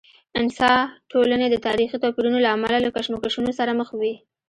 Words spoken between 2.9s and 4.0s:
کشمکشونو سره مخ